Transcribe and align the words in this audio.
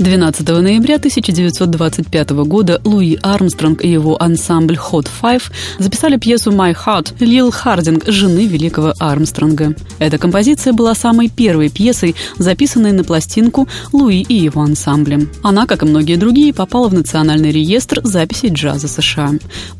12 0.00 0.48
ноября 0.48 0.96
1925 0.96 2.30
года 2.30 2.80
Луи 2.84 3.18
Армстронг 3.20 3.84
и 3.84 3.90
его 3.90 4.16
ансамбль 4.20 4.78
Hot 4.90 5.06
Five 5.20 5.42
записали 5.78 6.16
пьесу 6.16 6.50
«My 6.52 6.74
Heart» 6.74 7.16
Лил 7.20 7.50
Хардинг, 7.50 8.06
жены 8.06 8.46
великого 8.46 8.94
Армстронга. 8.98 9.74
Эта 9.98 10.16
композиция 10.16 10.72
была 10.72 10.94
самой 10.94 11.28
первой 11.28 11.68
пьесой, 11.68 12.16
записанной 12.38 12.92
на 12.92 13.04
пластинку 13.04 13.68
Луи 13.92 14.22
и 14.22 14.36
его 14.36 14.62
ансамблем. 14.62 15.30
Она, 15.42 15.66
как 15.66 15.82
и 15.82 15.86
многие 15.86 16.16
другие, 16.16 16.54
попала 16.54 16.88
в 16.88 16.94
Национальный 16.94 17.52
реестр 17.52 18.00
записей 18.02 18.48
джаза 18.48 18.88
США. 18.88 19.32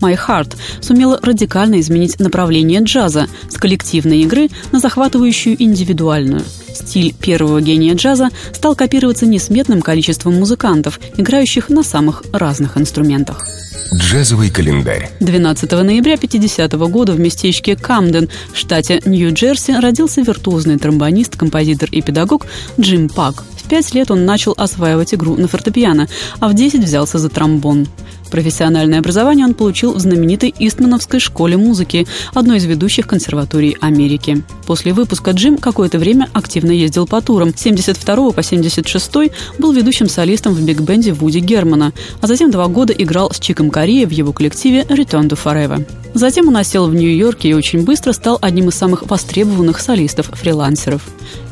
«My 0.02 0.19
Heart» 0.28 0.55
сумела 0.83 1.19
радикально 1.23 1.80
изменить 1.80 2.20
направление 2.20 2.83
джаза 2.83 3.27
с 3.48 3.56
коллективной 3.56 4.20
игры 4.20 4.50
на 4.70 4.80
захватывающую 4.80 5.56
индивидуальную– 5.59 6.42
Стиль 6.80 7.15
первого 7.15 7.61
гения 7.61 7.95
джаза 7.95 8.30
стал 8.52 8.75
копироваться 8.75 9.27
несметным 9.27 9.83
количеством 9.83 10.34
музыкантов, 10.34 10.98
играющих 11.16 11.69
на 11.69 11.83
самых 11.83 12.23
разных 12.33 12.77
инструментах. 12.77 13.47
Джазовый 13.95 14.51
календарь. 14.51 15.11
12 15.20 15.83
ноября 15.83 16.16
50 16.16 16.75
-го 16.75 16.89
года 16.89 17.12
в 17.12 17.20
местечке 17.20 17.77
Камден 17.77 18.29
в 18.53 18.56
штате 18.56 19.01
Нью-Джерси 19.05 19.73
родился 19.80 20.23
виртуозный 20.23 20.79
тромбонист, 20.79 21.37
композитор 21.37 21.89
и 21.91 22.03
педагог 22.03 22.47
Джим 22.79 23.09
Пак. 23.09 23.45
В 23.56 23.69
пять 23.69 23.95
лет 23.95 24.11
он 24.11 24.25
начал 24.25 24.55
осваивать 24.56 25.15
игру 25.15 25.37
на 25.37 25.48
фортепиано, 25.48 26.09
а 26.41 26.48
в 26.48 26.55
10 26.55 26.83
взялся 26.84 27.19
за 27.19 27.29
тромбон. 27.29 27.86
Профессиональное 28.31 29.01
образование 29.01 29.45
он 29.45 29.55
получил 29.55 29.92
в 29.92 29.98
знаменитой 29.98 30.55
Истмановской 30.58 31.19
школе 31.19 31.56
музыки, 31.56 32.06
одной 32.33 32.58
из 32.58 32.64
ведущих 32.64 33.06
консерваторий 33.06 33.77
Америки. 33.81 34.42
После 34.67 34.92
выпуска 34.92 35.33
Джим 35.33 35.58
какое-то 35.58 35.98
время 35.98 36.28
активно 36.33 36.70
ездил 36.70 37.06
по 37.06 37.20
турам. 37.20 37.53
С 37.55 37.61
72 37.61 38.31
по 38.31 38.42
76 38.42 39.11
был 39.58 39.73
ведущим 39.73 40.08
солистом 40.08 40.55
в 40.55 40.62
биг-бенде 40.62 41.12
Вуди 41.12 41.39
Германа, 41.39 41.92
а 42.20 42.27
затем 42.27 42.51
два 42.51 42.69
года 42.69 42.92
играл 42.92 43.33
с 43.33 43.41
Чиком 43.41 43.70
Кореей 43.71 44.07
в 44.07 44.11
его 44.11 44.33
коллективе 44.33 44.83
Return 44.83 45.29
to 45.29 45.39
Forever. 45.43 45.87
Затем 46.13 46.49
он 46.49 46.57
осел 46.57 46.89
в 46.89 46.95
Нью-Йорке 46.95 47.51
и 47.51 47.55
очень 47.55 47.85
быстро 47.85 48.13
стал 48.13 48.39
одним 48.41 48.69
из 48.69 48.75
самых 48.75 49.09
востребованных 49.09 49.79
солистов-фрилансеров. 49.79 51.03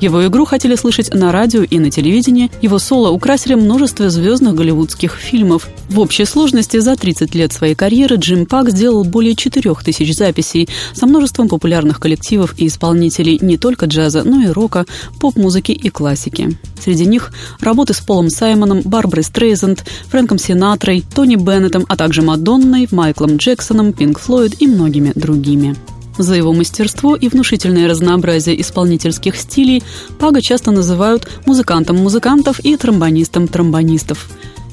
Его 0.00 0.26
игру 0.26 0.44
хотели 0.44 0.74
слышать 0.74 1.14
на 1.14 1.30
радио 1.30 1.62
и 1.62 1.78
на 1.78 1.90
телевидении, 1.90 2.50
его 2.60 2.78
соло 2.80 3.10
украсили 3.10 3.54
множество 3.54 4.10
звездных 4.10 4.54
голливудских 4.54 5.14
фильмов. 5.14 5.68
В 5.88 6.00
общей 6.00 6.24
сложности 6.24 6.78
за 6.78 6.96
30 6.96 7.34
лет 7.36 7.52
своей 7.52 7.74
карьеры 7.76 8.16
Джим 8.16 8.46
Пак 8.46 8.70
сделал 8.70 9.04
более 9.04 9.36
4000 9.36 10.12
записей 10.12 10.68
со 10.92 11.06
множеством 11.06 11.48
популярных 11.48 12.00
коллективов 12.00 12.54
и 12.58 12.66
исполнителей 12.66 13.38
не 13.40 13.58
только 13.58 13.86
джаза, 13.86 14.24
но 14.24 14.42
и 14.42 14.48
рока, 14.48 14.86
поп-музыки 15.20 15.72
и 15.72 15.88
классики. 15.88 16.58
Среди 16.82 17.06
них 17.06 17.32
работы 17.60 17.94
с 17.94 18.00
Полом 18.00 18.30
Саймоном, 18.30 18.82
Барбарой 18.84 19.24
Стрейзенд, 19.24 19.84
Фрэнком 20.10 20.38
Синатрой, 20.38 21.04
Тони 21.14 21.36
Беннетом, 21.36 21.84
а 21.88 21.96
также 21.96 22.07
Мадонной, 22.16 22.88
Майклом 22.90 23.36
Джексоном, 23.36 23.92
Пинк 23.92 24.18
Флойд 24.18 24.60
и 24.60 24.66
многими 24.66 25.12
другими. 25.14 25.76
За 26.18 26.34
его 26.34 26.52
мастерство 26.52 27.14
и 27.14 27.28
внушительное 27.28 27.88
разнообразие 27.88 28.60
исполнительских 28.60 29.36
стилей 29.36 29.84
Пага 30.18 30.40
часто 30.40 30.72
называют 30.72 31.28
музыкантом 31.46 31.96
музыкантов 31.98 32.58
и 32.60 32.76
тромбонистом 32.76 33.46
тромбонистов. 33.46 34.28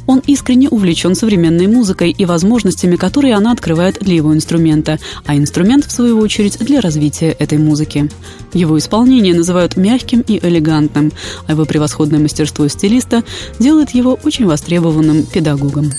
Он 0.07 0.21
искренне 0.27 0.69
увлечен 0.69 1.15
современной 1.15 1.67
музыкой 1.67 2.11
и 2.11 2.25
возможностями, 2.25 2.95
которые 2.95 3.35
она 3.35 3.51
открывает 3.51 3.99
для 3.99 4.15
его 4.15 4.33
инструмента, 4.33 4.99
а 5.25 5.35
инструмент, 5.35 5.85
в 5.85 5.91
свою 5.91 6.19
очередь, 6.19 6.59
для 6.59 6.81
развития 6.81 7.31
этой 7.31 7.57
музыки. 7.57 8.09
Его 8.53 8.77
исполнение 8.77 9.33
называют 9.33 9.77
мягким 9.77 10.21
и 10.21 10.39
элегантным, 10.45 11.11
а 11.47 11.51
его 11.51 11.65
превосходное 11.65 12.19
мастерство 12.19 12.67
стилиста 12.67 13.23
делает 13.59 13.91
его 13.91 14.17
очень 14.23 14.45
востребованным 14.45 15.23
педагогом. 15.23 15.91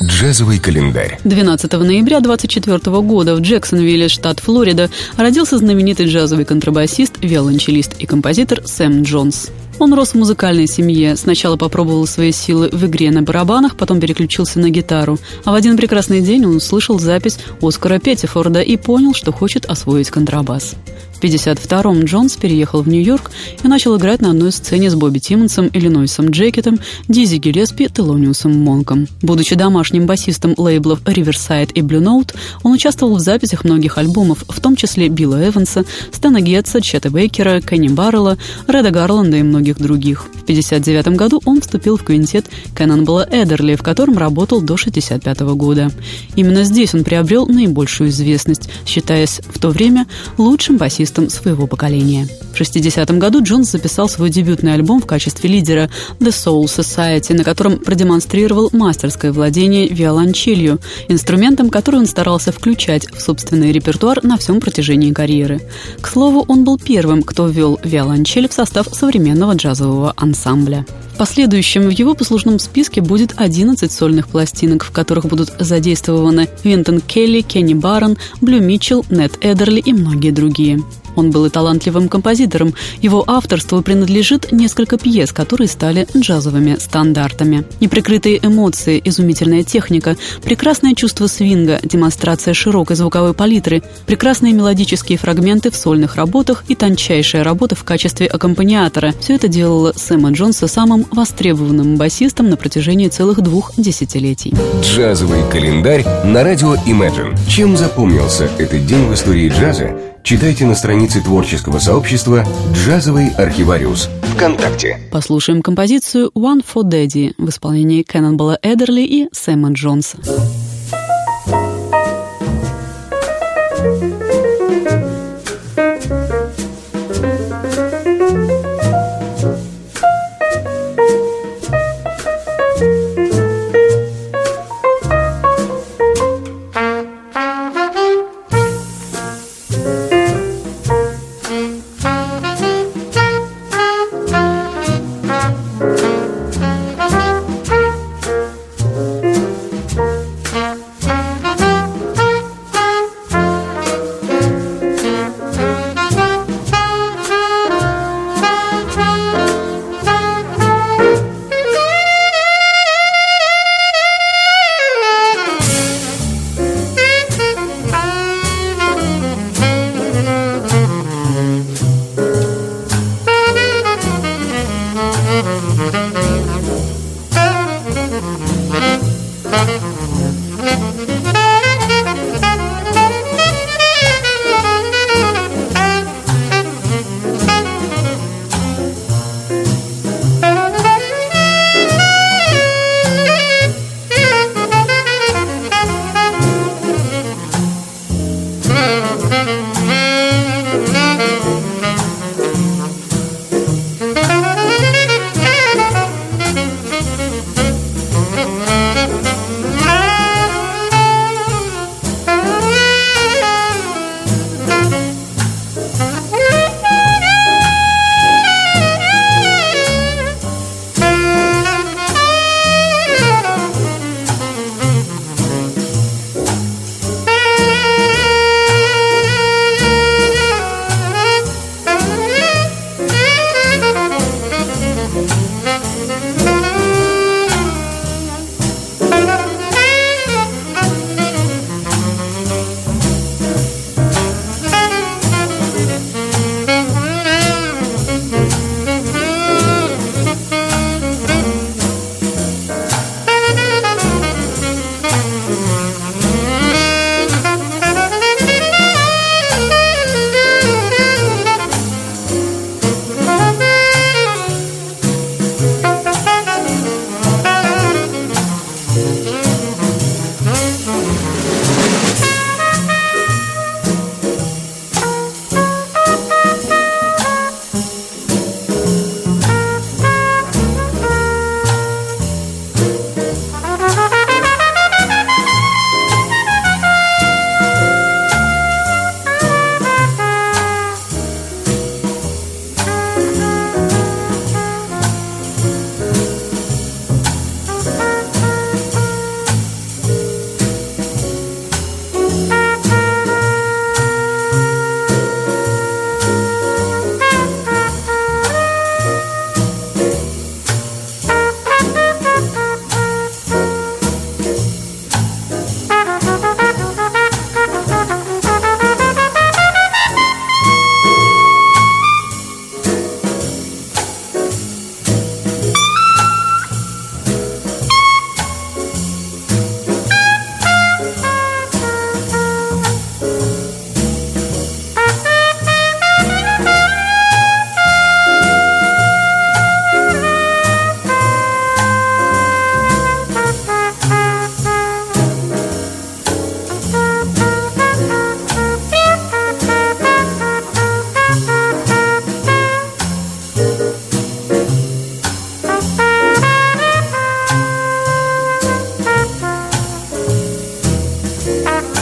Джазовый 0.00 0.58
календарь. 0.58 1.18
12 1.24 1.72
ноября 1.72 2.20
24 2.20 2.78
года 3.02 3.34
в 3.34 3.40
Джексонвилле, 3.40 4.08
штат 4.08 4.40
Флорида, 4.40 4.90
родился 5.16 5.58
знаменитый 5.58 6.06
джазовый 6.06 6.44
контрабасист, 6.44 7.14
виолончелист 7.20 7.94
и 7.98 8.06
композитор 8.06 8.62
Сэм 8.64 9.02
Джонс. 9.02 9.50
Он 9.78 9.94
рос 9.94 10.10
в 10.10 10.14
музыкальной 10.14 10.66
семье. 10.66 11.16
Сначала 11.16 11.56
попробовал 11.56 12.06
свои 12.06 12.32
силы 12.32 12.68
в 12.72 12.86
игре 12.86 13.10
на 13.10 13.22
барабанах, 13.22 13.76
потом 13.76 14.00
переключился 14.00 14.58
на 14.58 14.70
гитару. 14.70 15.18
А 15.44 15.52
в 15.52 15.54
один 15.54 15.76
прекрасный 15.76 16.20
день 16.20 16.44
он 16.46 16.56
услышал 16.56 16.98
запись 16.98 17.38
Оскара 17.60 17.98
Петтифорда 17.98 18.60
и 18.60 18.76
понял, 18.76 19.14
что 19.14 19.32
хочет 19.32 19.66
освоить 19.66 20.10
контрабас. 20.10 20.74
1952-м 21.22 22.04
Джонс 22.04 22.36
переехал 22.36 22.82
в 22.82 22.88
Нью-Йорк 22.88 23.30
и 23.62 23.68
начал 23.68 23.96
играть 23.96 24.20
на 24.20 24.30
одной 24.30 24.52
сцене 24.52 24.90
с 24.90 24.94
Бобби 24.94 25.18
Тиммонсом, 25.18 25.70
Иллинойсом 25.72 26.30
Джекетом, 26.30 26.80
Дизи 27.08 27.36
Гиллеспи, 27.36 27.88
Телониусом 27.88 28.58
Монком. 28.58 29.06
Будучи 29.22 29.54
домашним 29.54 30.06
басистом 30.06 30.54
лейблов 30.56 31.02
Riverside 31.02 31.72
и 31.72 31.80
Blue 31.80 32.02
Note, 32.02 32.34
он 32.62 32.72
участвовал 32.72 33.16
в 33.16 33.20
записях 33.20 33.64
многих 33.64 33.98
альбомов, 33.98 34.44
в 34.48 34.60
том 34.60 34.76
числе 34.76 35.08
Билла 35.08 35.48
Эванса, 35.48 35.84
Стэна 36.10 36.40
Гетца, 36.40 36.80
Чета 36.80 37.10
Бейкера, 37.10 37.60
Кенни 37.60 37.88
Баррелла, 37.88 38.36
Реда 38.66 38.90
Гарланда 38.90 39.36
и 39.36 39.42
многих 39.42 39.61
других. 39.70 40.24
В 40.24 40.42
1959 40.42 41.16
году 41.16 41.40
он 41.44 41.60
вступил 41.60 41.96
в 41.96 42.04
квинтет 42.04 42.46
Кэннонбелла 42.74 43.28
Эдерли, 43.30 43.76
в 43.76 43.82
котором 43.82 44.18
работал 44.18 44.60
до 44.60 44.74
1965 44.74 45.40
года. 45.56 45.90
Именно 46.36 46.64
здесь 46.64 46.94
он 46.94 47.04
приобрел 47.04 47.46
наибольшую 47.46 48.10
известность, 48.10 48.68
считаясь 48.86 49.40
в 49.46 49.58
то 49.58 49.68
время 49.70 50.06
лучшим 50.38 50.76
басистом 50.76 51.30
своего 51.30 51.66
поколения. 51.66 52.28
В 52.52 52.60
60-м 52.60 53.18
году 53.18 53.42
Джонс 53.42 53.70
записал 53.70 54.08
свой 54.08 54.28
дебютный 54.28 54.74
альбом 54.74 55.00
в 55.00 55.06
качестве 55.06 55.48
лидера 55.48 55.90
The 56.18 56.28
Soul 56.28 56.64
Society, 56.64 57.34
на 57.34 57.44
котором 57.44 57.78
продемонстрировал 57.78 58.68
мастерское 58.72 59.32
владение 59.32 59.88
виолончелью, 59.88 60.78
инструментом, 61.08 61.70
который 61.70 62.00
он 62.00 62.06
старался 62.06 62.52
включать 62.52 63.10
в 63.10 63.20
собственный 63.20 63.72
репертуар 63.72 64.22
на 64.22 64.36
всем 64.36 64.60
протяжении 64.60 65.12
карьеры. 65.12 65.60
К 66.00 66.08
слову, 66.08 66.44
он 66.46 66.64
был 66.64 66.78
первым, 66.78 67.22
кто 67.22 67.46
ввел 67.46 67.80
виолончель 67.82 68.48
в 68.48 68.52
состав 68.52 68.88
современного 68.92 69.51
джазового 69.52 70.12
ансамбля. 70.16 70.86
В 71.14 71.18
последующем 71.18 71.82
в 71.82 71.90
его 71.90 72.14
послужном 72.14 72.58
списке 72.58 73.00
будет 73.00 73.34
11 73.36 73.92
сольных 73.92 74.28
пластинок, 74.28 74.84
в 74.84 74.90
которых 74.90 75.26
будут 75.26 75.52
задействованы 75.58 76.48
Винтон 76.64 77.00
Келли, 77.00 77.42
Кенни 77.42 77.74
Барон, 77.74 78.16
Блю 78.40 78.60
Митчелл, 78.60 79.04
Нет 79.10 79.32
Эдерли 79.40 79.80
и 79.80 79.92
многие 79.92 80.30
другие. 80.30 80.80
Он 81.16 81.30
был 81.30 81.46
и 81.46 81.50
талантливым 81.50 82.08
композитором. 82.08 82.74
Его 83.00 83.24
авторству 83.26 83.82
принадлежит 83.82 84.52
несколько 84.52 84.98
пьес, 84.98 85.32
которые 85.32 85.68
стали 85.68 86.06
джазовыми 86.16 86.76
стандартами. 86.78 87.64
Неприкрытые 87.80 88.38
эмоции, 88.44 89.00
изумительная 89.04 89.62
техника, 89.62 90.16
прекрасное 90.42 90.94
чувство 90.94 91.26
свинга, 91.26 91.80
демонстрация 91.82 92.54
широкой 92.54 92.96
звуковой 92.96 93.34
палитры, 93.34 93.82
прекрасные 94.06 94.52
мелодические 94.52 95.18
фрагменты 95.18 95.70
в 95.70 95.76
сольных 95.76 96.16
работах 96.16 96.64
и 96.68 96.74
тончайшая 96.74 97.44
работа 97.44 97.74
в 97.74 97.84
качестве 97.84 98.26
аккомпаниатора– 98.26 99.14
все 99.20 99.34
это 99.34 99.48
делало 99.48 99.92
Сэма 99.96 100.32
Джонса 100.32 100.66
самым 100.66 101.06
востребованным 101.10 101.96
басистом 101.96 102.50
на 102.50 102.56
протяжении 102.56 103.08
целых 103.08 103.40
двух 103.40 103.72
десятилетий. 103.76 104.54
Джазовый 104.82 105.42
календарь 105.50 106.04
на 106.24 106.42
радио 106.42 106.74
Imagine. 106.74 107.38
Чем 107.48 107.76
запомнился 107.76 108.50
этот 108.58 108.86
день 108.86 109.06
в 109.06 109.14
истории 109.14 109.48
джаза? 109.48 109.96
Читайте 110.22 110.64
на 110.66 110.76
странице 110.76 111.20
творческого 111.20 111.80
сообщества 111.80 112.44
«Джазовый 112.72 113.30
архивариус» 113.30 114.08
ВКонтакте. 114.34 115.00
Послушаем 115.10 115.62
композицию 115.62 116.30
«One 116.36 116.64
for 116.64 116.84
Daddy» 116.84 117.34
в 117.38 117.48
исполнении 117.48 118.02
Кэннонбола 118.04 118.56
Эдерли 118.62 119.02
и 119.02 119.28
Сэма 119.32 119.72
Джонса. 119.72 120.18